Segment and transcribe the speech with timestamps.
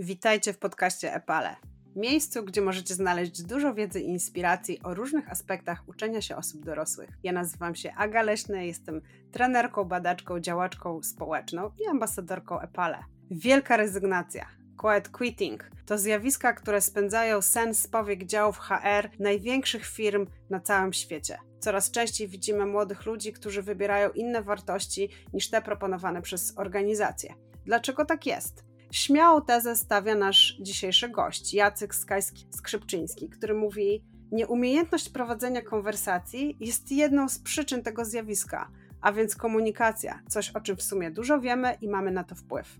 [0.00, 1.56] Witajcie w podcaście Epale.
[1.96, 7.10] Miejscu, gdzie możecie znaleźć dużo wiedzy i inspiracji o różnych aspektach uczenia się osób dorosłych.
[7.22, 9.00] Ja nazywam się Aga Leśny, jestem
[9.32, 12.98] trenerką, badaczką, działaczką społeczną i ambasadorką Epale.
[13.30, 14.46] Wielka rezygnacja.
[14.76, 20.92] Quiet quitting to zjawiska, które spędzają sens z powiek działów HR największych firm na całym
[20.92, 21.38] świecie.
[21.60, 27.34] Coraz częściej widzimy młodych ludzi, którzy wybierają inne wartości niż te proponowane przez organizacje.
[27.64, 28.67] Dlaczego tak jest?
[28.90, 37.28] Śmiałą tezę stawia nasz dzisiejszy gość, Jacek Skajski-Skrzypczyński, który mówi: Nieumiejętność prowadzenia konwersacji jest jedną
[37.28, 38.70] z przyczyn tego zjawiska,
[39.00, 42.78] a więc komunikacja, coś o czym w sumie dużo wiemy i mamy na to wpływ.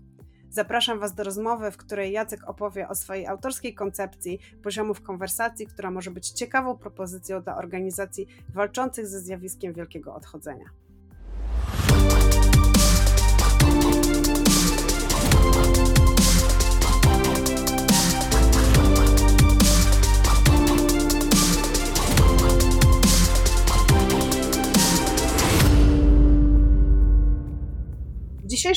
[0.49, 5.91] Zapraszam Was do rozmowy, w której Jacek opowie o swojej autorskiej koncepcji poziomów konwersacji, która
[5.91, 10.65] może być ciekawą propozycją dla organizacji walczących ze zjawiskiem wielkiego odchodzenia.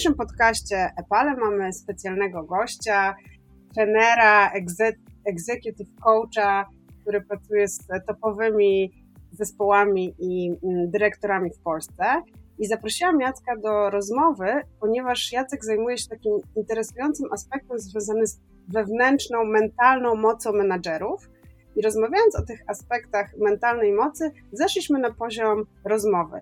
[0.03, 3.15] Dzisiejszym podcaście Epale mamy specjalnego gościa,
[3.75, 4.51] trenera,
[5.25, 6.67] executive coacha,
[7.01, 8.93] który pracuje z topowymi
[9.33, 12.05] zespołami i mm, dyrektorami w Polsce.
[12.59, 14.47] I zaprosiłam Jacka do rozmowy,
[14.81, 21.31] ponieważ Jacek zajmuje się takim interesującym aspektem związanym z wewnętrzną, mentalną mocą menadżerów.
[21.77, 26.41] I rozmawiając o tych aspektach mentalnej mocy, zeszliśmy na poziom rozmowy.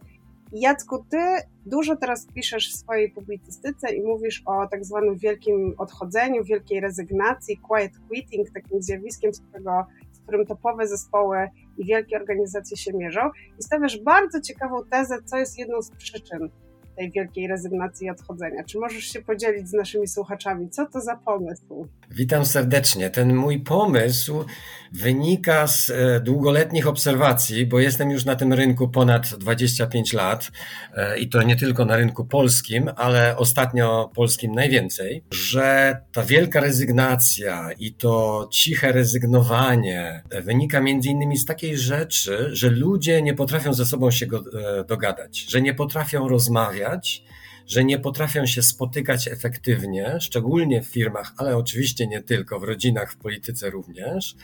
[0.53, 1.19] Jacku, ty
[1.67, 7.57] dużo teraz piszesz w swojej publicystyce i mówisz o tak zwanym wielkim odchodzeniu, wielkiej rezygnacji,
[7.57, 11.49] quiet quitting, takim zjawiskiem, z, którego, z którym topowe zespoły
[11.79, 13.21] i wielkie organizacje się mierzą.
[13.59, 16.51] I stawiasz bardzo ciekawą tezę, co jest jedną z przyczyn
[17.01, 18.65] tej wielkiej rezygnacji i odchodzenia.
[18.65, 20.71] Czy możesz się podzielić z naszymi słuchaczami?
[20.71, 21.87] Co to za pomysł?
[22.11, 23.11] Witam serdecznie.
[23.11, 24.45] Ten mój pomysł
[24.93, 30.51] wynika z e, długoletnich obserwacji, bo jestem już na tym rynku ponad 25 lat
[30.95, 36.61] e, i to nie tylko na rynku polskim, ale ostatnio polskim najwięcej, że ta wielka
[36.61, 43.75] rezygnacja i to ciche rezygnowanie wynika między innymi z takiej rzeczy, że ludzie nie potrafią
[43.75, 46.90] ze sobą się e, dogadać, że nie potrafią rozmawiać,
[47.67, 53.13] że nie potrafią się spotykać efektywnie, szczególnie w firmach, ale oczywiście nie tylko, w rodzinach,
[53.13, 54.35] w polityce również.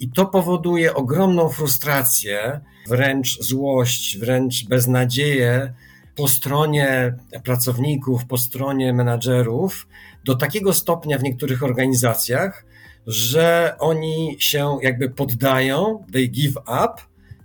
[0.00, 5.72] I to powoduje ogromną frustrację, wręcz złość, wręcz beznadzieję
[6.16, 9.88] po stronie pracowników, po stronie menadżerów,
[10.24, 12.64] do takiego stopnia w niektórych organizacjach,
[13.06, 16.94] że oni się jakby poddają, they give up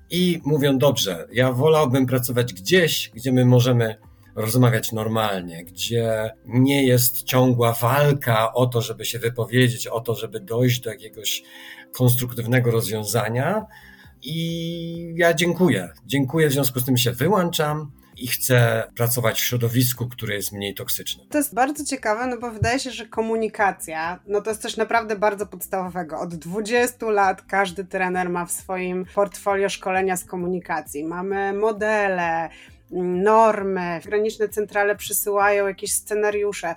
[0.09, 3.95] i mówią: Dobrze, ja wolałbym pracować gdzieś, gdzie my możemy
[4.35, 10.39] rozmawiać normalnie, gdzie nie jest ciągła walka o to, żeby się wypowiedzieć, o to, żeby
[10.39, 11.43] dojść do jakiegoś
[11.91, 13.65] konstruktywnego rozwiązania.
[14.21, 15.89] I ja dziękuję.
[16.05, 20.73] Dziękuję, w związku z tym się wyłączam i chcę pracować w środowisku, które jest mniej
[20.73, 21.23] toksyczne.
[21.29, 25.15] To jest bardzo ciekawe, no bo wydaje się, że komunikacja, no to jest coś naprawdę
[25.15, 26.19] bardzo podstawowego.
[26.19, 31.03] Od 20 lat każdy trener ma w swoim portfolio szkolenia z komunikacji.
[31.03, 32.49] Mamy modele,
[33.03, 36.75] normy, graniczne centrale przysyłają jakieś scenariusze.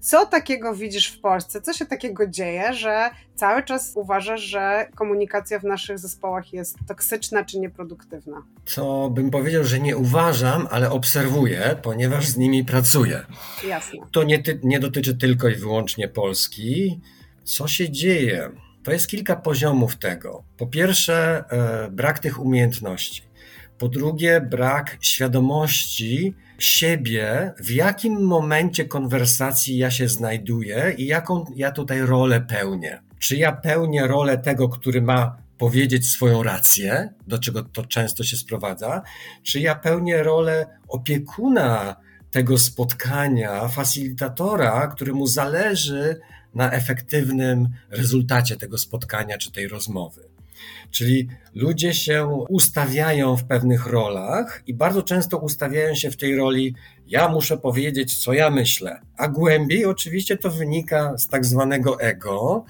[0.00, 1.60] Co takiego widzisz w Polsce?
[1.60, 7.44] Co się takiego dzieje, że cały czas uważasz, że komunikacja w naszych zespołach jest toksyczna
[7.44, 8.42] czy nieproduktywna?
[8.74, 13.26] To bym powiedział, że nie uważam, ale obserwuję, ponieważ z nimi pracuję.
[13.68, 13.98] Jasne.
[14.12, 17.00] To nie, nie dotyczy tylko i wyłącznie Polski.
[17.44, 18.50] Co się dzieje?
[18.82, 20.42] To jest kilka poziomów tego.
[20.56, 23.22] Po pierwsze, e, brak tych umiejętności.
[23.78, 31.72] Po drugie, brak świadomości siebie, w jakim momencie konwersacji ja się znajduję i jaką ja
[31.72, 33.02] tutaj rolę pełnię.
[33.18, 38.36] Czy ja pełnię rolę tego, który ma powiedzieć swoją rację, do czego to często się
[38.36, 39.02] sprowadza,
[39.42, 41.96] czy ja pełnię rolę opiekuna
[42.30, 46.20] tego spotkania, facilitatora, któremu zależy
[46.54, 50.35] na efektywnym rezultacie tego spotkania czy tej rozmowy.
[50.90, 56.74] Czyli ludzie się ustawiają w pewnych rolach i bardzo często ustawiają się w tej roli
[57.06, 59.00] ja muszę powiedzieć, co ja myślę.
[59.16, 62.64] A głębiej oczywiście to wynika z tak zwanego ego,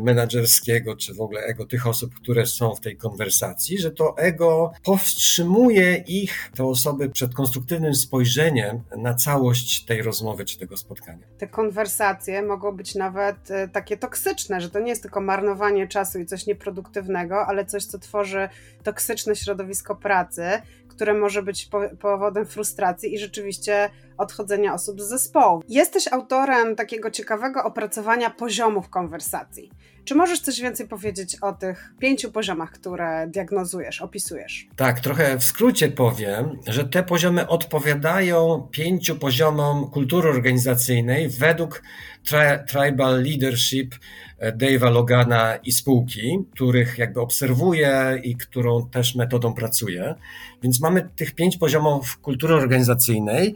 [0.00, 4.72] menedżerskiego, czy w ogóle ego tych osób, które są w tej konwersacji, że to ego
[4.84, 11.26] powstrzymuje ich, te osoby, przed konstruktywnym spojrzeniem na całość tej rozmowy czy tego spotkania.
[11.38, 16.18] Te konwersacje mogą być nawet e, takie toksyczne, że to nie jest tylko marnowanie czasu
[16.18, 18.48] i coś nieproduktywnego, ale coś, co tworzy
[18.82, 20.42] toksyczne środowisko pracy,
[20.88, 21.68] które może być
[22.00, 25.62] powodem frustracji i rzeczywiście odchodzenia osób z zespołu.
[25.68, 29.70] Jesteś autorem takiego ciekawego opracowania poziomów konwersacji.
[30.06, 34.68] Czy możesz coś więcej powiedzieć o tych pięciu poziomach, które diagnozujesz, opisujesz?
[34.76, 41.82] Tak, trochę w skrócie powiem, że te poziomy odpowiadają pięciu poziomom kultury organizacyjnej według
[42.24, 43.94] tri Tribal Leadership
[44.38, 50.14] e, Dave'a Logana i spółki, których jakby obserwuję i którą też metodą pracuję.
[50.62, 53.54] Więc mamy tych pięć poziomów kultury organizacyjnej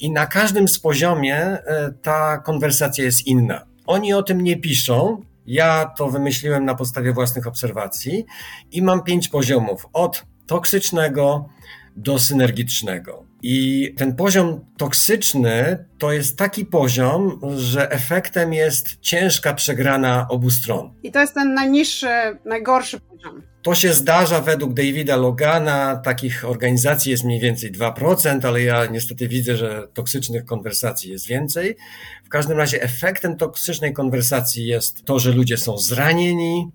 [0.00, 3.66] i na każdym z poziomie e, ta konwersacja jest inna.
[3.86, 8.24] Oni o tym nie piszą, ja to wymyśliłem na podstawie własnych obserwacji
[8.72, 11.48] i mam pięć poziomów od toksycznego
[11.96, 13.31] do synergicznego.
[13.42, 20.94] I ten poziom toksyczny to jest taki poziom, że efektem jest ciężka przegrana obu stron.
[21.02, 22.08] I to jest ten najniższy,
[22.44, 23.42] najgorszy poziom.
[23.62, 25.96] To się zdarza według Davida Logana.
[25.96, 31.76] Takich organizacji jest mniej więcej 2%, ale ja niestety widzę, że toksycznych konwersacji jest więcej.
[32.24, 36.70] W każdym razie efektem toksycznej konwersacji jest to, że ludzie są zranieni,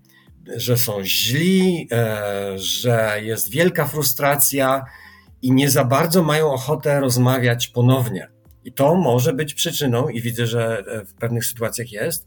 [0.55, 4.85] że są źli, e, że jest wielka frustracja
[5.41, 8.27] i nie za bardzo mają ochotę rozmawiać ponownie.
[8.63, 12.25] I to może być przyczyną, i widzę, że e, w pewnych sytuacjach jest,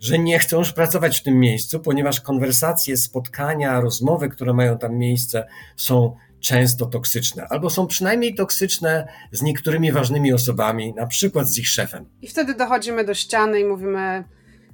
[0.00, 4.96] że nie chcą już pracować w tym miejscu, ponieważ konwersacje, spotkania, rozmowy, które mają tam
[4.98, 5.46] miejsce,
[5.76, 11.68] są często toksyczne, albo są przynajmniej toksyczne z niektórymi ważnymi osobami, na przykład z ich
[11.68, 12.06] szefem.
[12.22, 14.24] I wtedy dochodzimy do ściany i mówimy: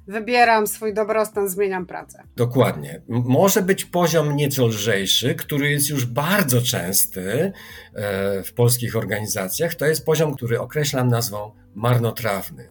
[0.09, 2.23] Wybieram swój dobrostan, zmieniam pracę.
[2.35, 3.01] Dokładnie.
[3.07, 7.51] Może być poziom nieco lżejszy, który jest już bardzo częsty
[7.93, 9.75] e, w polskich organizacjach.
[9.75, 12.67] To jest poziom, który określam nazwą marnotrawny.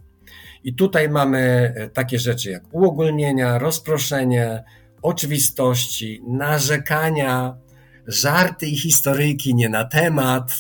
[0.65, 4.65] I tutaj mamy e, takie rzeczy jak uogólnienia, rozproszenie,
[5.03, 7.57] oczywistości, narzekania,
[8.07, 10.53] żarty i historyjki nie na temat.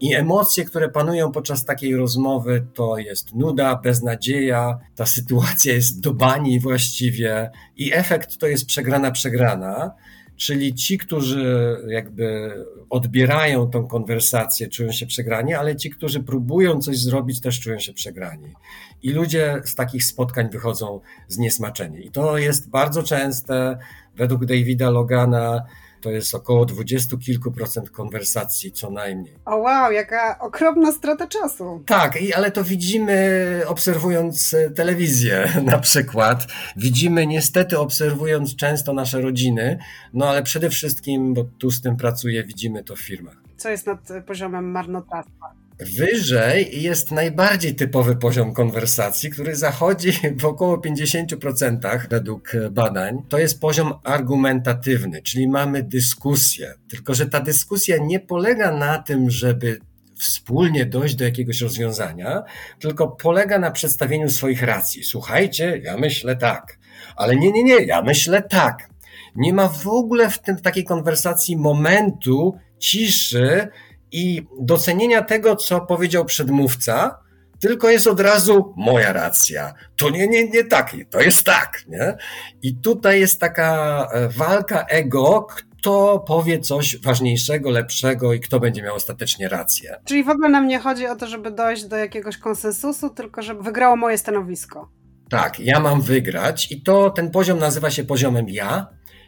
[0.00, 6.14] I emocje, które panują podczas takiej rozmowy, to jest nuda, beznadzieja, ta sytuacja jest do
[6.14, 9.92] bani właściwie i efekt to jest przegrana, przegrana.
[10.36, 12.54] Czyli ci, którzy jakby
[12.90, 17.92] odbierają tą konwersację, czują się przegrani, ale ci, którzy próbują coś zrobić, też czują się
[17.92, 18.54] przegrani.
[19.02, 22.06] I ludzie z takich spotkań wychodzą zniesmaczeni.
[22.06, 23.78] I to jest bardzo częste.
[24.16, 25.62] Według Davida Logana
[26.00, 29.34] to jest około dwudziestu kilku procent konwersacji co najmniej.
[29.44, 31.82] O wow, jaka okropna strata czasu.
[31.86, 36.46] Tak, ale to widzimy obserwując e, telewizję na przykład.
[36.76, 39.78] Widzimy niestety obserwując często nasze rodziny,
[40.14, 43.36] no ale przede wszystkim, bo tu z tym pracuję, widzimy to w firmach.
[43.56, 45.59] Co jest nad poziomem marnotrawstwa?
[45.80, 53.22] Wyżej jest najbardziej typowy poziom konwersacji, który zachodzi w około 50% według badań.
[53.28, 56.74] To jest poziom argumentatywny, czyli mamy dyskusję.
[56.88, 59.78] Tylko, że ta dyskusja nie polega na tym, żeby
[60.18, 62.42] wspólnie dojść do jakiegoś rozwiązania,
[62.78, 65.04] tylko polega na przedstawieniu swoich racji.
[65.04, 66.78] Słuchajcie, ja myślę tak,
[67.16, 68.90] ale nie, nie, nie, ja myślę tak.
[69.36, 73.68] Nie ma w ogóle w tym w takiej konwersacji momentu ciszy,
[74.12, 77.18] i docenienia tego, co powiedział przedmówca,
[77.60, 79.74] tylko jest od razu moja racja.
[79.96, 82.16] To nie, nie, nie tak, to jest tak, nie?
[82.62, 85.46] I tutaj jest taka e, walka ego,
[85.80, 89.96] kto powie coś ważniejszego, lepszego i kto będzie miał ostatecznie rację.
[90.04, 93.62] Czyli w ogóle nam nie chodzi o to, żeby dojść do jakiegoś konsensusu, tylko żeby
[93.62, 94.90] wygrało moje stanowisko.
[95.30, 98.86] Tak, ja mam wygrać i to ten poziom nazywa się poziomem ja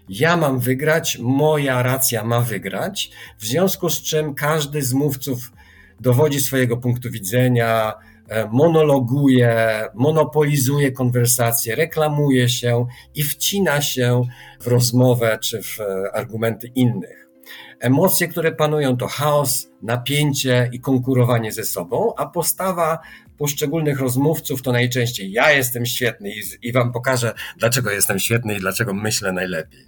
[0.08, 5.52] ja mam wygrać, moja racja ma wygrać, w związku z czym każdy z mówców
[6.00, 7.92] dowodzi swojego punktu widzenia,
[8.28, 14.22] e, monologuje, monopolizuje konwersację, reklamuje się i wcina się
[14.60, 17.28] w rozmowę czy w e, argumenty innych.
[17.80, 22.98] Emocje, które panują, to chaos, napięcie i konkurowanie ze sobą, a postawa
[23.42, 28.60] poszczególnych rozmówców to najczęściej ja jestem świetny i, i wam pokażę, dlaczego jestem świetny i
[28.60, 29.86] dlaczego myślę najlepiej.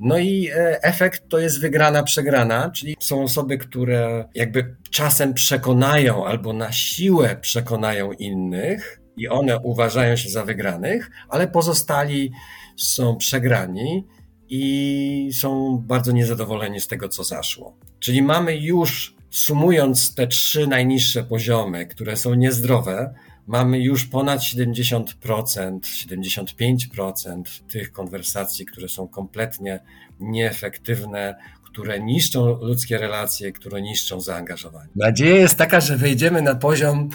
[0.00, 6.26] No i e, efekt to jest wygrana, przegrana, czyli są osoby, które jakby czasem przekonają
[6.26, 12.32] albo na siłę przekonają innych i one uważają się za wygranych, ale pozostali
[12.76, 14.06] są przegrani
[14.48, 17.76] i są bardzo niezadowoleni z tego, co zaszło.
[18.00, 23.14] Czyli mamy już, sumując te trzy najniższe poziomy, które są niezdrowe,
[23.46, 29.80] mamy już ponad 70%, 75% tych konwersacji, które są kompletnie
[30.20, 34.88] nieefektywne, które niszczą ludzkie relacje, które niszczą zaangażowanie.
[34.96, 37.08] Nadzieja jest taka, że wejdziemy na poziom,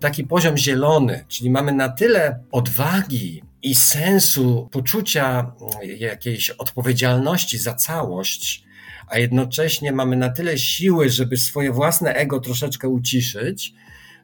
[0.00, 5.52] taki poziom zielony, czyli mamy na tyle odwagi i sensu, poczucia
[5.98, 8.64] jakiejś odpowiedzialności za całość,
[9.10, 13.74] a jednocześnie mamy na tyle siły, żeby swoje własne ego troszeczkę uciszyć,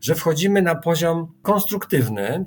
[0.00, 2.46] że wchodzimy na poziom konstruktywny,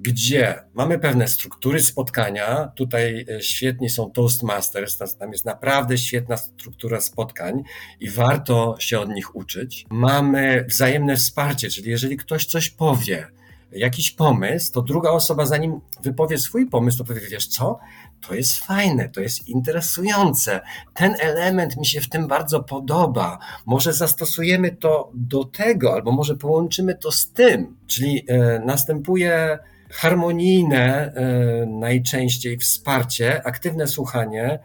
[0.00, 2.72] gdzie mamy pewne struktury spotkania.
[2.76, 7.62] Tutaj e, świetni są Toastmasters, tam jest naprawdę świetna struktura spotkań
[8.00, 9.86] i warto się od nich uczyć.
[9.90, 13.26] Mamy wzajemne wsparcie, czyli jeżeli ktoś coś powie,
[13.72, 17.78] jakiś pomysł, to druga osoba, zanim wypowie swój pomysł, to powie, wiesz co,
[18.28, 20.60] to jest fajne, to jest interesujące.
[20.94, 23.38] Ten element mi się w tym bardzo podoba.
[23.66, 27.76] Może zastosujemy to do tego, albo może połączymy to z tym.
[27.86, 29.58] Czyli e, następuje
[29.90, 34.58] harmonijne e, najczęściej wsparcie, aktywne słuchanie,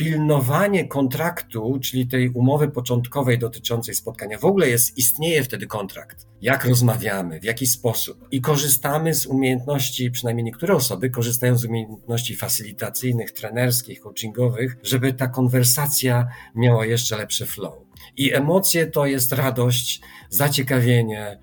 [0.00, 4.38] pilnowanie kontraktu, czyli tej umowy początkowej dotyczącej spotkania.
[4.38, 6.26] W ogóle jest, istnieje wtedy kontrakt.
[6.40, 8.28] Jak rozmawiamy, w jaki sposób.
[8.30, 15.28] I korzystamy z umiejętności, przynajmniej niektóre osoby korzystają z umiejętności facylitacyjnych, trenerskich, coachingowych, żeby ta
[15.28, 17.74] konwersacja miała jeszcze lepszy flow.
[18.16, 21.38] I emocje to jest radość, zaciekawienie,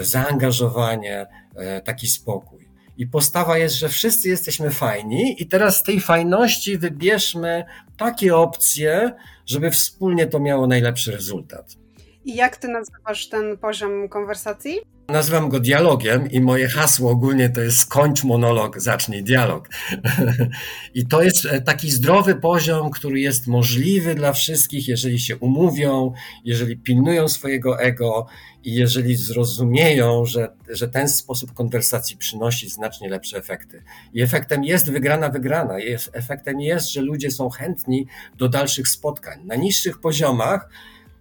[0.00, 1.26] zaangażowanie,
[1.56, 2.61] e, taki spokój.
[3.02, 7.64] I postawa jest, że wszyscy jesteśmy fajni, i teraz z tej fajności wybierzmy
[7.96, 9.12] takie opcje,
[9.46, 11.76] żeby wspólnie to miało najlepszy rezultat.
[12.24, 14.80] I jak ty nazywasz ten poziom konwersacji?
[15.12, 19.68] Nazywam go dialogiem i moje hasło ogólnie to jest skończ monolog, zacznij dialog.
[20.94, 26.12] I to jest e, taki zdrowy poziom, który jest możliwy dla wszystkich, jeżeli się umówią,
[26.44, 28.26] jeżeli pilnują swojego ego
[28.64, 33.82] i jeżeli zrozumieją, że, że ten sposób konwersacji przynosi znacznie lepsze efekty.
[34.14, 35.74] I efektem jest wygrana, wygrana.
[36.12, 38.06] Efektem jest, że ludzie są chętni
[38.38, 39.44] do dalszych spotkań.
[39.44, 40.68] Na niższych poziomach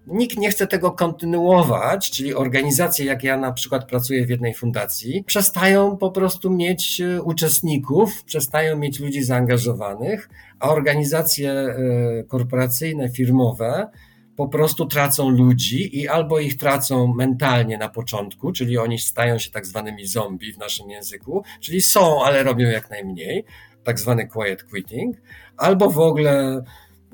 [0.07, 5.23] Nikt nie chce tego kontynuować, czyli organizacje, jak ja na przykład pracuję w jednej fundacji,
[5.23, 10.29] przestają po prostu mieć e, uczestników, przestają mieć ludzi zaangażowanych,
[10.59, 11.75] a organizacje e,
[12.27, 13.87] korporacyjne, firmowe
[14.35, 19.51] po prostu tracą ludzi i albo ich tracą mentalnie na początku, czyli oni stają się
[19.51, 23.45] tak zwanymi zombie w naszym języku, czyli są, ale robią jak najmniej,
[23.83, 25.17] tak zwany quiet quitting,
[25.57, 26.63] albo w ogóle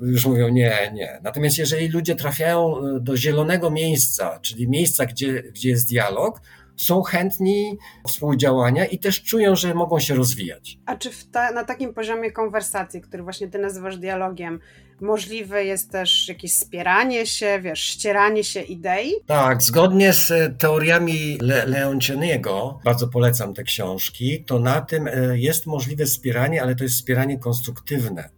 [0.00, 1.20] już mówią nie, nie.
[1.22, 6.40] Natomiast jeżeli ludzie trafiają e, do zielonego miejsca, czyli miejsca, gdzie, gdzie jest dialog,
[6.76, 10.78] są chętni współdziałania i też czują, że mogą się rozwijać.
[10.86, 14.60] A czy ta, na takim poziomie konwersacji, który właśnie ty nazywasz dialogiem,
[15.00, 19.12] możliwe jest też jakieś wspieranie się, wiesz, ścieranie się idei?
[19.26, 21.66] Tak, zgodnie z e, teoriami Le
[22.84, 27.38] bardzo polecam te książki, to na tym e, jest możliwe wspieranie, ale to jest wspieranie
[27.38, 28.37] konstruktywne.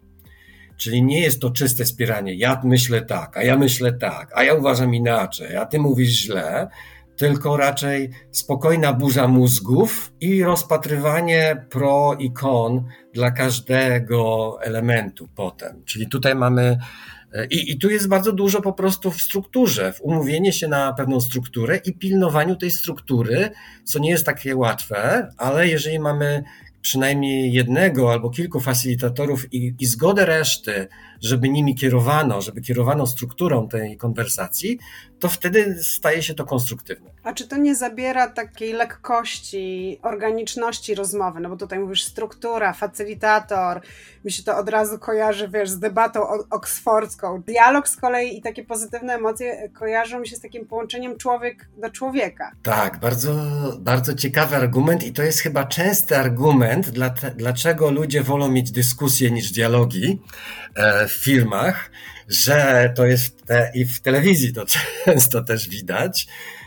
[0.81, 2.35] Czyli nie jest to czyste spieranie.
[2.35, 6.69] Ja myślę tak, a ja myślę tak, a ja uważam inaczej, a ty mówisz źle,
[7.17, 12.85] tylko raczej spokojna burza mózgów i rozpatrywanie pro i kon
[13.15, 15.83] dla każdego elementu potem.
[15.85, 16.79] Czyli tutaj mamy
[17.51, 21.21] i, I tu jest bardzo dużo po prostu w strukturze, w umówienie się na pewną
[21.21, 23.51] strukturę i pilnowaniu tej struktury,
[23.85, 26.45] co nie jest takie łatwe, ale jeżeli mamy
[26.83, 30.89] przynajmniej jednego albo kilku facilitatorów i, i zgodę reszty,
[31.21, 34.79] żeby nimi kierowano, żeby kierowano strukturą tej konwersacji,
[35.21, 37.11] to wtedy staje się to konstruktywne.
[37.23, 41.41] A czy to nie zabiera takiej lekkości, organiczności rozmowy?
[41.41, 43.81] No bo tutaj mówisz struktura, facylitator,
[44.25, 47.43] mi się to od razu kojarzy, wiesz, z debatą oksfordzką.
[47.43, 51.91] Dialog z kolei i takie pozytywne emocje kojarzą mi się z takim połączeniem człowiek do
[51.91, 52.53] człowieka.
[52.63, 53.35] Tak, bardzo,
[53.79, 59.31] bardzo ciekawy argument i to jest chyba częsty argument, dla dlaczego ludzie wolą mieć dyskusje
[59.31, 60.23] niż dialogi
[60.77, 61.91] e, w firmach,
[62.29, 64.65] że to jest te, i w telewizji to
[65.05, 66.27] często też widać,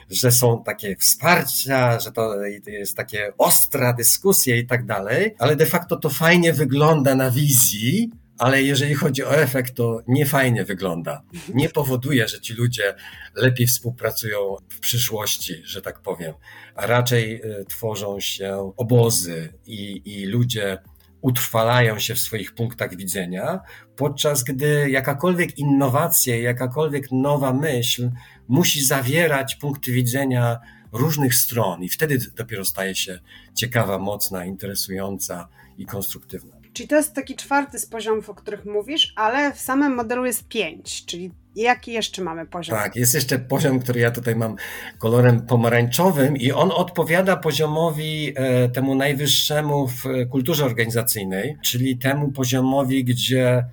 [0.09, 2.35] że są takie wsparcia, że to
[2.67, 8.11] jest takie ostra dyskusje i tak dalej, ale de facto to fajnie wygląda na wizji,
[8.37, 11.23] ale jeżeli chodzi o efekt, to nie fajnie wygląda.
[11.53, 12.95] Nie powoduje, że ci ludzie
[13.35, 16.33] lepiej współpracują w przyszłości, że tak powiem,
[16.75, 20.77] a raczej y, tworzą się obozy i, i ludzie
[21.23, 23.59] utrwalają się w swoich punktach widzenia,
[23.95, 28.11] podczas gdy jakakolwiek innowacja, jakakolwiek nowa myśl
[28.47, 30.59] musi zawierać punkty widzenia
[30.91, 33.19] różnych stron i wtedy dopiero staje się
[33.55, 36.55] ciekawa, mocna, interesująca i konstruktywna.
[36.73, 40.47] Czyli to jest taki czwarty z poziomów, o których mówisz, ale w samym modelu jest
[40.47, 42.77] pięć, czyli Jaki jeszcze mamy poziom?
[42.77, 44.55] Tak, jest jeszcze poziom, który ja tutaj mam
[44.97, 53.03] kolorem pomarańczowym i on odpowiada poziomowi e, temu najwyższemu w kulturze organizacyjnej, czyli temu poziomowi,
[53.03, 53.65] gdzie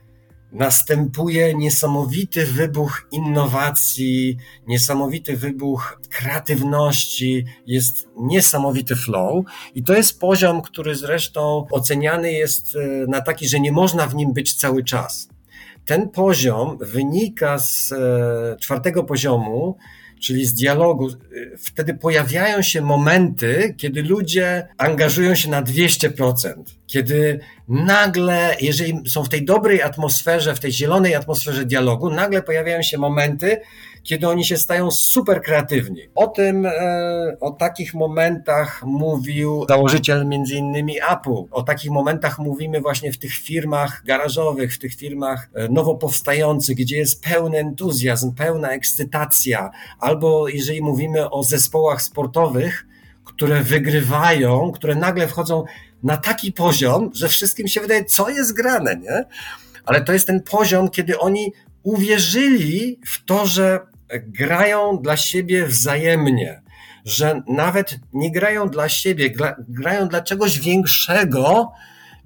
[0.52, 9.44] następuje niesamowity wybuch innowacji, niesamowity wybuch kreatywności, jest niesamowity flow
[9.74, 14.14] i to jest poziom, który zresztą oceniany jest e, na taki, że nie można w
[14.14, 15.28] nim być cały czas.
[15.86, 19.76] Ten poziom wynika z e, czwartego poziomu,
[20.20, 21.08] czyli z dialogu,
[21.58, 26.52] wtedy pojawiają się momenty, kiedy ludzie angażują się na 200%,
[26.86, 32.82] kiedy nagle, jeżeli są w tej dobrej atmosferze, w tej zielonej atmosferze dialogu, nagle pojawiają
[32.82, 33.60] się momenty,
[34.02, 36.02] kiedy oni się stają super kreatywni.
[36.14, 41.44] O tym, e, o takich momentach mówił założyciel między innymi Apple.
[41.50, 46.76] O takich momentach mówimy właśnie w tych firmach garażowych, w tych firmach e, nowo powstających,
[46.76, 52.86] gdzie jest pełny entuzjazm, pełna ekscytacja, albo jeżeli mówimy o zespołach sportowych,
[53.24, 55.64] które wygrywają, które nagle wchodzą
[56.02, 59.24] na taki poziom, że wszystkim się wydaje, co jest grane, nie?
[59.84, 61.52] Ale to jest ten poziom, kiedy oni
[61.82, 63.80] uwierzyli w to, że
[64.18, 66.62] grają dla siebie wzajemnie,
[67.04, 69.30] że nawet nie grają dla siebie,
[69.68, 71.72] grają dla czegoś większego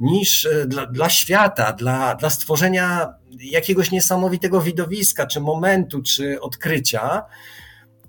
[0.00, 7.22] niż e, dla, dla świata, dla, dla stworzenia jakiegoś niesamowitego widowiska, czy momentu, czy odkrycia.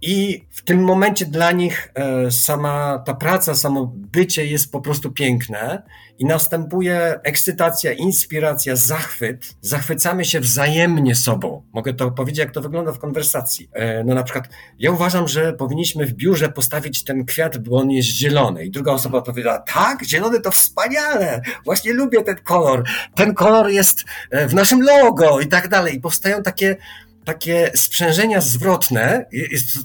[0.07, 5.11] I w tym momencie dla nich e, sama ta praca, samo bycie jest po prostu
[5.11, 5.83] piękne
[6.19, 9.55] i następuje ekscytacja, inspiracja, zachwyt.
[9.61, 11.63] Zachwycamy się wzajemnie sobą.
[11.73, 13.69] Mogę to powiedzieć, jak to wygląda w konwersacji.
[13.73, 17.91] E, no na przykład, ja uważam, że powinniśmy w biurze postawić ten kwiat, bo on
[17.91, 18.65] jest zielony.
[18.65, 22.83] I druga osoba odpowiada, tak, zielony to wspaniale, właśnie lubię ten kolor.
[23.15, 25.95] Ten kolor jest e, w naszym logo i tak dalej.
[25.95, 26.77] I powstają takie
[27.25, 29.25] takie sprzężenia zwrotne,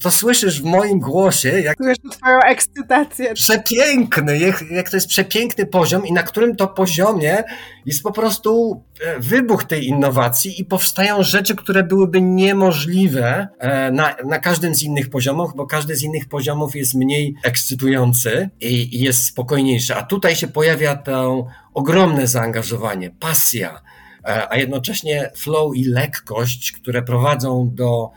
[0.03, 3.35] to słyszysz w moim głosie, jak Słyszę twoją ekscytację.
[3.35, 7.45] Przepiękny, jak, jak to jest przepiękny poziom i na którym to poziomie
[7.87, 14.17] jest po prostu e, wybuch tej innowacji i powstają rzeczy, które byłyby niemożliwe e, na,
[14.25, 19.01] na każdym z innych poziomów, bo każdy z innych poziomów jest mniej ekscytujący i, i
[19.01, 19.95] jest spokojniejszy.
[19.95, 23.81] A tutaj się pojawia to ogromne zaangażowanie, pasja,
[24.25, 28.11] a jednocześnie flow i lekkość, które prowadzą do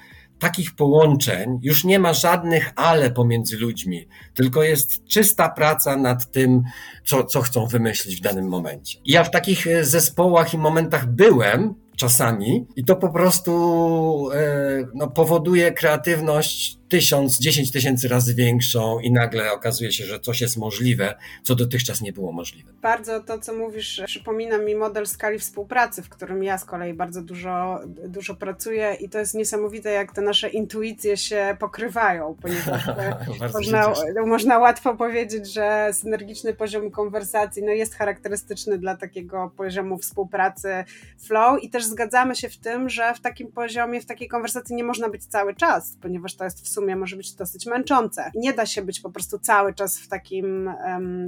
[0.43, 6.63] takich połączeń, już nie ma żadnych ale pomiędzy ludźmi, tylko jest czysta praca nad tym,
[7.05, 9.00] co, co chcą wymyślić w danym momencie.
[9.05, 15.08] Ja w takich e, zespołach i momentach byłem, czasami i to po prostu e, no,
[15.08, 21.15] powoduje kreatywność tysiąc, dziesięć tysięcy razy większą i nagle okazuje się, że coś jest możliwe,
[21.43, 22.71] co dotychczas nie było możliwe.
[22.82, 27.21] Bardzo to, co mówisz, przypomina mi model skali współpracy, w którym ja z kolei bardzo
[27.21, 32.82] dużo, dużo pracuję i to jest niesamowite, jak te nasze intuicje się pokrywają, ponieważ
[33.53, 33.93] można,
[34.25, 40.69] można łatwo powiedzieć, że synergiczny poziom konwersacji no, jest charakterystyczny dla takiego poziomu współpracy
[41.17, 44.84] flow i też zgadzamy się w tym, że w takim poziomie, w takiej konwersacji nie
[44.84, 48.32] można być cały czas, ponieważ to jest w sumie może być dosyć męczące.
[48.36, 50.69] Nie da się być po prostu cały czas w takim,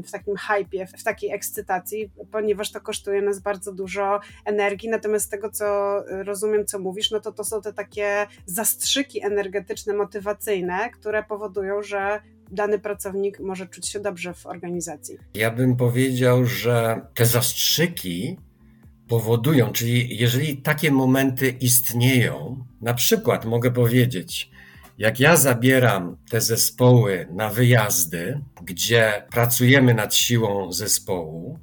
[0.06, 4.90] w takim hypie, w takiej ekscytacji, ponieważ to kosztuje nas bardzo dużo energii.
[4.90, 5.66] Natomiast z tego, co
[6.08, 12.22] rozumiem, co mówisz, no to to są te takie zastrzyki energetyczne, motywacyjne, które powodują, że
[12.52, 15.18] dany pracownik może czuć się dobrze w organizacji.
[15.34, 18.38] Ja bym powiedział, że te zastrzyki
[19.08, 24.52] powodują, czyli jeżeli takie momenty istnieją, na przykład mogę powiedzieć,
[24.98, 31.60] jak ja zabieram te zespoły na wyjazdy, gdzie pracujemy nad siłą zespołu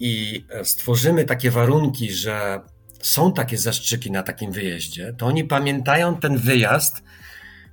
[0.00, 2.60] i stworzymy takie warunki, że
[3.02, 7.02] są takie zastrzyki na takim wyjeździe, to oni pamiętają ten wyjazd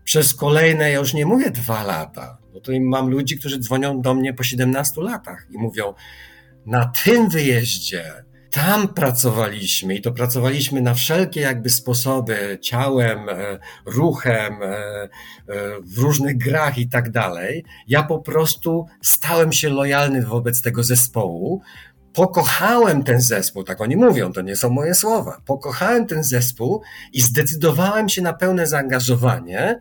[0.04, 4.14] przez kolejne, ja już nie mówię dwa lata, bo to mam ludzi, którzy dzwonią do
[4.14, 5.94] mnie po 17 latach i mówią,
[6.66, 8.24] na tym wyjeździe
[8.54, 15.10] tam pracowaliśmy i to pracowaliśmy na wszelkie jakby sposoby, ciałem, e, ruchem, e, e,
[15.82, 17.66] w różnych grach i tak dalej.
[17.88, 21.62] Ja po prostu stałem się lojalny wobec tego zespołu.
[22.14, 25.42] Pokochałem ten zespół, tak oni mówią, to nie są moje słowa.
[25.46, 26.82] Pokochałem ten zespół
[27.14, 29.80] i zdecydowałem się na pełne zaangażowanie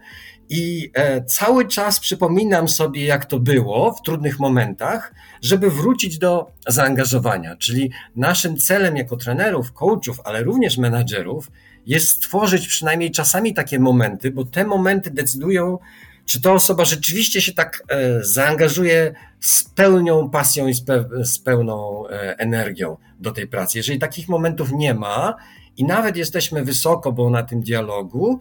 [0.48, 6.50] i e, cały czas przypominam sobie, jak to było w trudnych momentach, żeby wrócić do
[6.68, 7.56] zaangażowania.
[7.56, 11.50] Czyli naszym celem jako trenerów, coachów, ale również menadżerów
[11.86, 15.78] jest stworzyć przynajmniej czasami takie momenty, bo te momenty decydują,
[16.26, 20.74] czy ta osoba rzeczywiście się tak e, zaangażuje z pełną pasją i
[21.22, 23.78] z, pełną e, energią do tej pracy.
[23.78, 25.34] Jeżeli takich momentów nie ma
[25.76, 28.40] i nawet jesteśmy wysoko, bo na tym dialogu,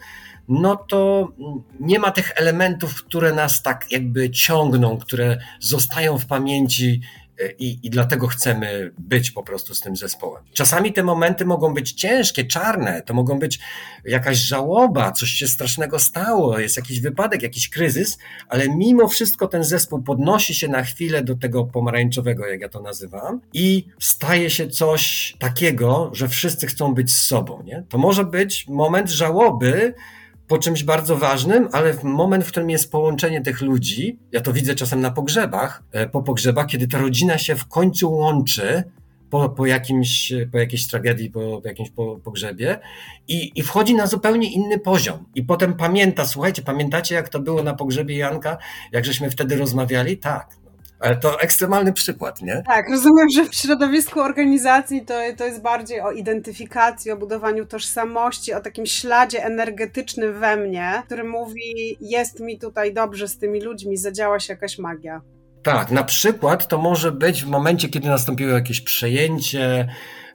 [0.52, 1.32] no to
[1.80, 7.02] nie ma tych elementów, które nas tak jakby ciągną, które zostają w pamięci
[7.40, 10.44] e, i, i dlatego chcemy być po prostu z tym zespołem.
[10.54, 13.60] Czasami te momenty mogą być ciężkie, czarne, to mogą być
[14.06, 18.18] jakaś żałoba, coś się strasznego stało, jest jakiś wypadek, jakiś kryzys,
[18.50, 22.82] ale mimo wszystko ten zespół podnosi się na chwilę do tego pomarańczowego, jak ja to
[22.82, 27.64] nazywam, i staje się coś takiego, że wszyscy chcą być z sobą.
[27.64, 27.84] Nie?
[27.90, 29.94] To może być moment żałoby,
[30.52, 34.54] po czymś bardzo ważnym, ale w moment, w którym jest połączenie tych ludzi, ja to
[34.54, 38.84] widzę czasem na pogrzebach, e, po pogrzebach, kiedy ta rodzina się w końcu łączy,
[39.30, 41.90] po, po, jakimś, po jakiejś tragedii, po, po jakimś
[42.24, 42.80] pogrzebie
[43.28, 45.26] i, i wchodzi na zupełnie inny poziom.
[45.36, 48.58] I potem pamięta, słuchajcie, pamiętacie jak to było na pogrzebie Janka,
[48.92, 50.18] jak żeśmy wtedy rozmawiali?
[50.18, 50.61] Tak.
[51.02, 52.64] Ale to ekstremalny przykład, nie?
[52.68, 58.54] Tak, rozumiem, że w środowisku organizacji to, to jest bardziej o identyfikacji, o budowaniu tożsamości,
[58.54, 63.98] o takim śladzie energetycznym we mnie, który mówi: Jest mi tutaj dobrze z tymi ludźmi,
[63.98, 65.22] zadziała się jakaś magia.
[65.64, 69.88] Tak, na przykład to może być w momencie, kiedy nastąpiło jakieś przejęcie,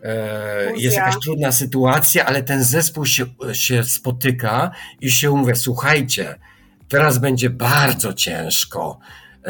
[0.03, 6.35] e, jest jakaś trudna sytuacja, ale ten zespół się, się spotyka i się mówi: Słuchajcie,
[6.89, 8.99] teraz będzie bardzo ciężko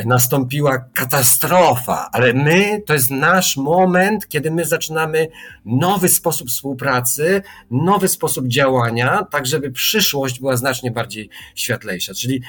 [0.05, 5.29] nastąpiła katastrofa, ale my, to jest nasz moment, kiedy my zaczynamy
[5.65, 12.15] nowy sposób współpracy, nowy sposób działania, tak żeby przyszłość była znacznie bardziej światlejsza.
[12.15, 12.43] Czyli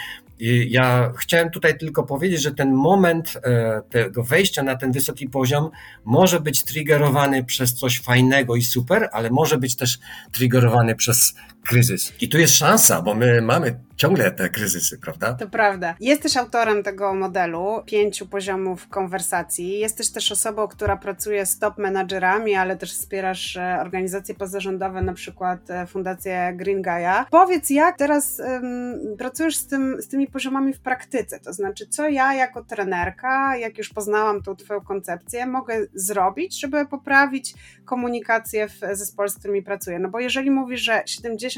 [0.69, 5.69] ja chciałem tutaj tylko powiedzieć, że ten moment e, tego wejścia na ten wysoki poziom
[6.05, 9.99] może być triggerowany przez coś fajnego i super, ale może być też
[10.31, 11.35] triggerowany przez
[11.67, 12.13] kryzys.
[12.21, 15.33] I tu jest szansa, bo my mamy ciągle te kryzysy, prawda?
[15.33, 15.95] To prawda.
[15.99, 19.79] Jesteś autorem tego modelu pięciu poziomów konwersacji.
[19.79, 25.13] Jesteś też osobą, która pracuje z top menadżerami, ale też wspierasz e, organizacje pozarządowe, na
[25.13, 27.25] przykład e, Fundację Green Gaia.
[27.31, 31.39] Powiedz, jak teraz um, pracujesz z, tym, z tymi poziomami w praktyce?
[31.39, 36.85] To znaczy, co ja jako trenerka, jak już poznałam tą Twoją koncepcję, mogę zrobić, żeby
[36.85, 37.53] poprawić
[37.85, 39.99] komunikację w zespole, z którymi pracuję?
[39.99, 41.56] No bo jeżeli mówisz, że 70%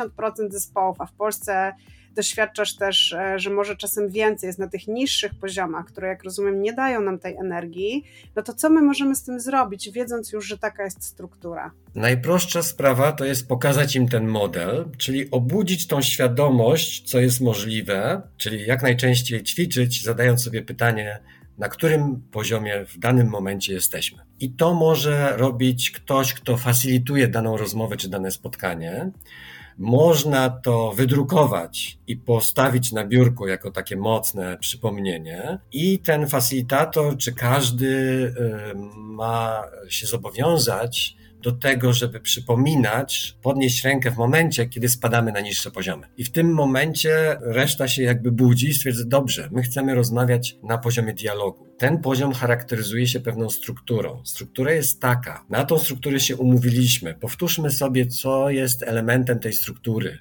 [0.49, 1.73] zespołów, a w Polsce
[2.15, 6.61] doświadczasz też, e, że może czasem więcej jest na tych niższych poziomach, które jak rozumiem
[6.61, 8.03] nie dają nam tej energii,
[8.35, 11.71] no to co my możemy z tym zrobić, wiedząc już, że taka jest struktura?
[11.95, 18.21] Najprostsza sprawa to jest pokazać im ten model, czyli obudzić tą świadomość, co jest możliwe,
[18.37, 21.19] czyli jak najczęściej ćwiczyć, zadając sobie pytanie,
[21.57, 24.17] na którym poziomie w danym momencie jesteśmy.
[24.39, 29.11] I to może robić ktoś, kto facilituje daną rozmowę czy dane spotkanie.
[29.79, 37.33] Można to wydrukować i postawić na biurku jako takie mocne przypomnienie, i ten facilitator, czy
[37.33, 38.33] każdy y,
[38.95, 45.71] ma się zobowiązać do tego, żeby przypominać, podnieść rękę w momencie, kiedy spadamy na niższe
[45.71, 46.07] poziomy.
[46.17, 50.77] I w tym momencie reszta się jakby budzi i stwierdza, dobrze, my chcemy rozmawiać na
[50.77, 51.67] poziomie dialogu.
[51.77, 54.21] Ten poziom charakteryzuje się pewną strukturą.
[54.25, 57.13] Struktura jest taka, na tą strukturę się umówiliśmy.
[57.13, 60.19] Powtórzmy sobie, co jest elementem tej struktury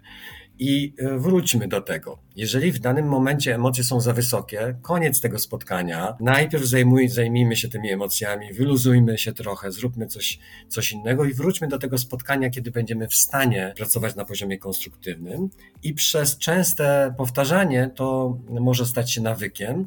[0.59, 2.19] i e, wróćmy do tego.
[2.37, 6.17] Jeżeli w danym momencie emocje są za wysokie, koniec tego spotkania.
[6.21, 11.69] Najpierw zajmuj, zajmijmy się tymi emocjami, wyluzujmy się trochę, zróbmy coś, coś innego i wróćmy
[11.69, 15.51] do tego spotkania, kiedy będziemy w stanie pracować na poziomie konstruktywnym.
[15.83, 19.87] I przez częste powtarzanie to może stać się nawykiem.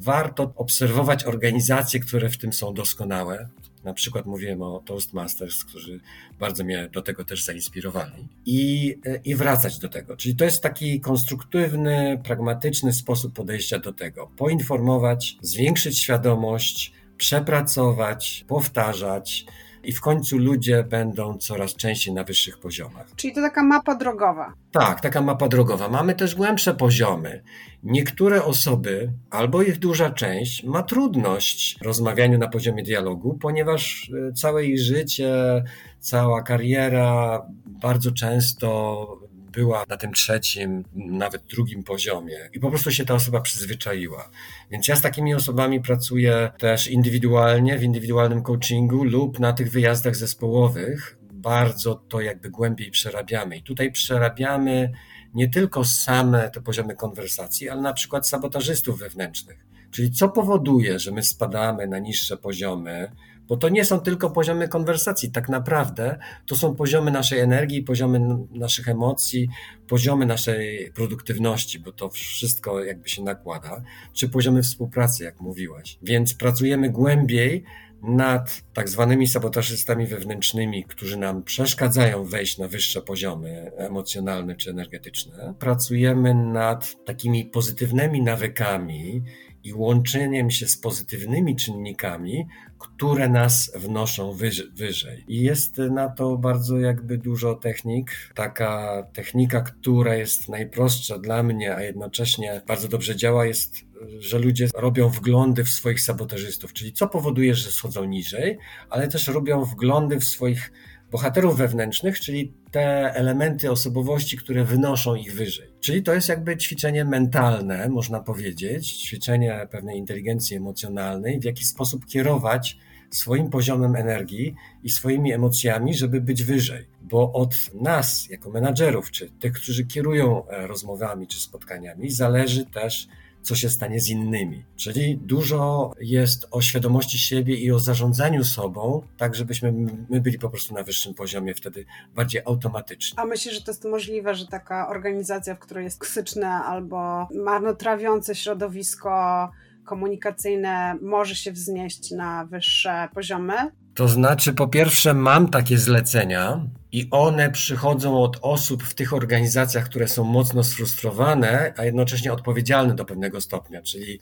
[0.00, 3.48] Warto obserwować organizacje, które w tym są doskonałe,
[3.84, 6.00] na przykład mówiłem o Toastmasters, którzy
[6.40, 8.28] bardzo mnie do tego też zainspirowali.
[8.46, 10.16] I, I wracać do tego.
[10.16, 14.30] Czyli to jest taki konstruktywny, pragmatyczny sposób podejścia do tego.
[14.36, 19.46] Poinformować, zwiększyć świadomość, przepracować, powtarzać
[19.84, 23.06] i w końcu ludzie będą coraz częściej na wyższych poziomach.
[23.16, 24.54] Czyli to taka mapa drogowa.
[24.72, 25.88] Tak, taka mapa drogowa.
[25.88, 27.42] Mamy też głębsze poziomy.
[27.82, 34.32] Niektóre osoby, albo ich duża część, ma trudność w rozmawianiu na poziomie dialogu, ponieważ e,
[34.32, 35.64] całe ich życie,
[36.00, 39.21] cała kariera bardzo często
[39.52, 44.30] była na tym trzecim, nawet drugim poziomie i po prostu się ta osoba przyzwyczaiła.
[44.70, 50.16] Więc ja z takimi osobami pracuję też indywidualnie, w indywidualnym coachingu lub na tych wyjazdach
[50.16, 51.18] zespołowych.
[51.32, 53.56] Bardzo to jakby głębiej przerabiamy.
[53.56, 54.92] I tutaj przerabiamy
[55.34, 59.66] nie tylko same te poziomy konwersacji, ale na przykład sabotażystów wewnętrznych.
[59.90, 63.12] Czyli co powoduje, że my spadamy na niższe poziomy,
[63.48, 68.20] bo to nie są tylko poziomy konwersacji, tak naprawdę to są poziomy naszej energii, poziomy
[68.50, 69.48] naszych emocji,
[69.88, 75.98] poziomy naszej produktywności, bo to wszystko jakby się nakłada, czy poziomy współpracy, jak mówiłaś.
[76.02, 77.64] Więc pracujemy głębiej
[78.02, 85.54] nad tak zwanymi sabotażystami wewnętrznymi, którzy nam przeszkadzają wejść na wyższe poziomy emocjonalne czy energetyczne.
[85.58, 89.22] Pracujemy nad takimi pozytywnymi nawykami
[89.64, 92.46] i łączeniem się z pozytywnymi czynnikami,
[92.78, 94.32] które nas wnoszą
[94.74, 95.24] wyżej.
[95.28, 98.10] I jest na to bardzo jakby dużo technik.
[98.34, 103.76] Taka technika, która jest najprostsza dla mnie, a jednocześnie bardzo dobrze działa, jest,
[104.18, 108.58] że ludzie robią wglądy w swoich sabotażystów, czyli co powoduje, że schodzą niżej,
[108.90, 110.72] ale też robią wglądy w swoich
[111.12, 115.68] bohaterów wewnętrznych, czyli te elementy osobowości, które wynoszą ich wyżej.
[115.80, 122.06] Czyli to jest jakby ćwiczenie mentalne, można powiedzieć, ćwiczenie pewnej inteligencji emocjonalnej, w jaki sposób
[122.06, 122.78] kierować
[123.10, 126.86] swoim poziomem energii i swoimi emocjami, żeby być wyżej.
[127.02, 133.08] Bo od nas, jako menadżerów, czy tych, którzy kierują e, rozmowami czy spotkaniami, zależy też
[133.42, 134.64] co się stanie z innymi.
[134.76, 139.72] Czyli dużo jest o świadomości siebie i o zarządzaniu sobą, tak żebyśmy
[140.10, 143.18] my byli po prostu na wyższym poziomie, wtedy bardziej automatycznie.
[143.20, 148.34] A myślisz, że to jest możliwe, że taka organizacja, w której jest toksyczne albo marnotrawiące
[148.34, 149.50] środowisko,
[149.84, 153.54] komunikacyjne może się wznieść na wyższe poziomy?
[153.94, 159.84] To znaczy, po pierwsze, mam takie zlecenia i one przychodzą od osób w tych organizacjach,
[159.84, 164.20] które są mocno sfrustrowane, a jednocześnie odpowiedzialne do pewnego stopnia, czyli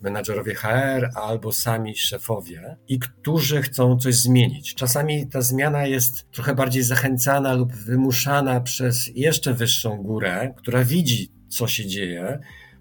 [0.00, 4.74] menadżerowie HR albo sami szefowie, i którzy chcą coś zmienić.
[4.74, 11.32] Czasami ta zmiana jest trochę bardziej zachęcana lub wymuszana przez jeszcze wyższą górę, która widzi,
[11.48, 12.40] co się dzieje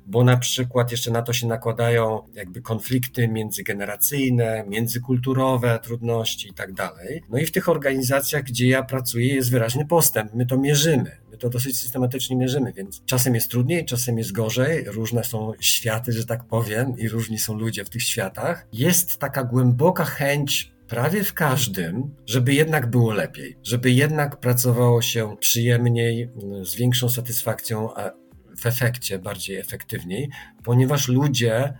[0.10, 6.74] bo na przykład jeszcze na to się nakładają jakby konflikty międzygeneracyjne, międzykulturowe, trudności i tak
[6.74, 7.24] dalej.
[7.30, 10.34] No i w tych organizacjach, gdzie ja pracuję, jest wyraźny postęp.
[10.34, 11.18] My to mierzymy.
[11.32, 14.84] My to dosyć systematycznie mierzymy, więc czasem jest trudniej, czasem jest gorzej.
[14.84, 18.68] Różne są światy, że tak powiem, i różni są ludzie w tych światach.
[18.74, 25.38] Jest taka głęboka chęć prawie w każdym, żeby jednak było lepiej, żeby jednak pracowało się
[25.40, 26.30] przyjemniej,
[26.62, 28.12] z większą satysfakcją, a
[28.60, 30.30] w efekcie bardziej efektywniej,
[30.64, 31.74] ponieważ ludzie,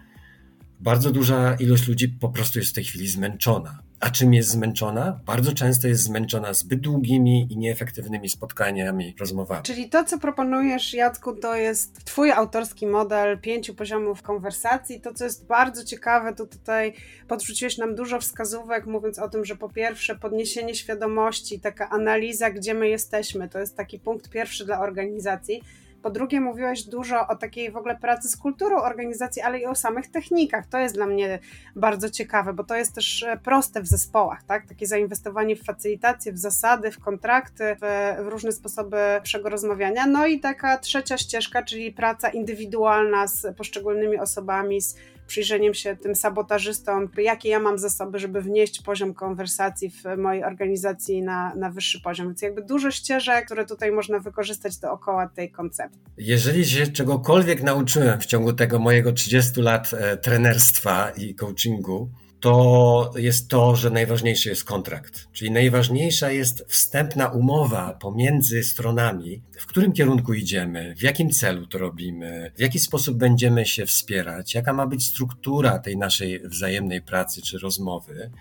[0.80, 3.80] bardzo duża ilość ludzi po prostu jest w tej chwili zmęczona.
[4.00, 5.20] A czym jest zmęczona?
[5.26, 9.64] Bardzo często jest zmęczona zbyt długimi i nieefektywnymi spotkaniami, rozmowami.
[9.64, 15.02] Czyli to, co proponujesz, Jacku, to jest Twój autorski model pięciu poziomów konwersacji.
[15.02, 16.94] To, co jest bardzo ciekawe, to tutaj
[17.28, 22.74] podrzuciłeś nam dużo wskazówek, mówiąc o tym, że po pierwsze podniesienie świadomości, taka analiza, gdzie
[22.74, 25.62] my jesteśmy, to jest taki punkt pierwszy dla organizacji
[26.02, 29.76] po drugie, mówiłeś dużo o takiej w ogóle pracy z kulturą organizacji, ale i o
[29.76, 30.68] samych technikach.
[30.68, 31.40] To jest dla mnie
[31.76, 34.68] bardzo ciekawe, bo to jest też e, proste w zespołach, tak?
[34.68, 40.08] Takie zainwestowanie w facylitację, w zasady, w kontrakty, w, w różne sposoby lepszego rozmawiania.
[40.08, 44.96] No i taka trzecia ścieżka, czyli praca indywidualna z poszczególnymi osobami, z
[45.30, 51.22] przyjrzeniem się tym sabotażystom, jakie ja mam zasoby, żeby wnieść poziom konwersacji w mojej organizacji
[51.22, 52.28] na, na wyższy poziom.
[52.28, 56.02] Więc jakby dużo ścieżek, które tutaj można wykorzystać dookoła tej koncepcji.
[56.18, 62.10] Jeżeli się czegokolwiek nauczyłem w ciągu tego mojego 30 lat e, trenerstwa i coachingu,
[62.40, 65.28] to jest to, że najważniejszy jest kontrakt.
[65.34, 71.78] Czyli najważniejsza jest wstępna umowa pomiędzy stronami, w którym kierunku idziemy, w jakim celu to
[71.78, 77.42] robimy, w jaki sposób będziemy się wspierać, jaka ma być struktura tej naszej wzajemnej pracy
[77.42, 78.32] czy rozmowy.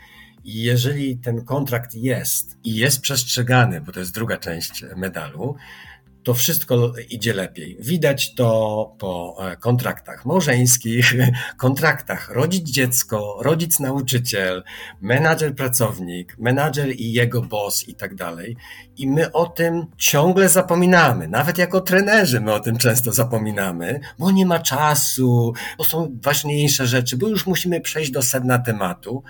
[0.44, 5.56] I jeżeli ten kontrakt jest i jest przestrzegany, bo to jest druga część medalu,
[6.28, 7.76] to wszystko idzie lepiej.
[7.80, 11.14] Widać to po e, kontraktach małżeńskich,
[11.56, 14.62] kontraktach rodzic dziecko, rodzic nauczyciel,
[15.00, 18.56] menadżer pracownik, menadżer i jego boss i tak dalej.
[18.96, 21.28] I my o tym ciągle zapominamy.
[21.28, 26.86] Nawet jako trenerzy my o tym często zapominamy, bo nie ma czasu, bo są ważniejsze
[26.86, 29.22] rzeczy, bo już musimy przejść do sedna tematu.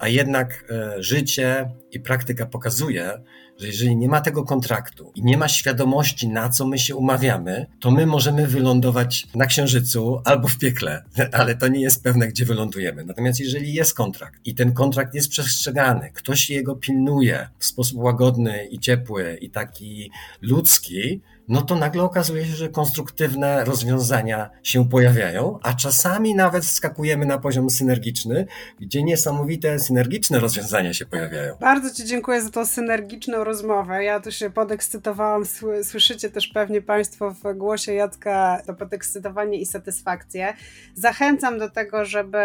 [0.00, 3.22] A jednak e, życie i praktyka pokazuje,
[3.58, 7.66] że jeżeli nie ma tego kontraktu i nie ma świadomości, na co my się umawiamy,
[7.80, 12.44] to my możemy wylądować na Księżycu albo w piekle, ale to nie jest pewne, gdzie
[12.44, 13.04] wylądujemy.
[13.04, 18.66] Natomiast jeżeli jest kontrakt i ten kontrakt jest przestrzegany, ktoś jego pilnuje w sposób łagodny
[18.66, 20.10] i ciepły i taki
[20.42, 27.26] ludzki, no to nagle okazuje się, że konstruktywne rozwiązania się pojawiają, a czasami nawet skakujemy
[27.26, 28.46] na poziom synergiczny,
[28.80, 31.54] gdzie niesamowite synergiczne rozwiązania się pojawiają.
[31.60, 34.04] Bardzo Ci dziękuję za tą synergiczną rozmowę.
[34.04, 35.42] Ja tu się podekscytowałam,
[35.82, 40.54] słyszycie też pewnie Państwo w głosie Jacka to podekscytowanie i satysfakcję.
[40.94, 42.40] Zachęcam do tego, żeby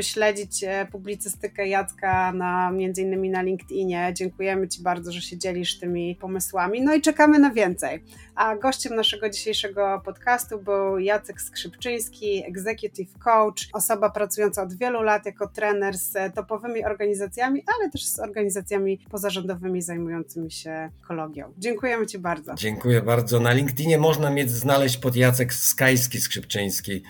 [0.00, 4.12] śledzić e, publicystykę Jacka na, między innymi na LinkedInie.
[4.14, 6.82] Dziękujemy Ci bardzo, że się dzielisz tymi pomysłami.
[6.82, 8.02] No i czekamy na więcej.
[8.34, 15.26] A gościem naszego dzisiejszego podcastu był Jacek Skrzypczyński, executive coach, osoba pracująca od wielu lat
[15.26, 21.52] jako trener z topowymi organizacjami, ale też z organizacjami pozarządowymi zajmującymi się ekologią.
[21.58, 22.54] Dziękujemy Ci bardzo.
[22.54, 23.40] Dziękuję bardzo.
[23.40, 27.02] Na LinkedInie można mnie znaleźć pod Jacek Skajski Skrzypczyński.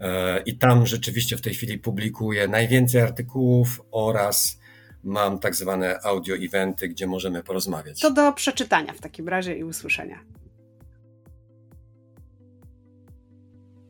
[0.00, 4.60] E, I tam rzeczywiście w tej chwili publikuję najwięcej artykułów oraz
[5.04, 8.00] mam tak zwane audio eventy, gdzie możemy porozmawiać.
[8.00, 10.18] To do przeczytania w takim razie i usłyszenia.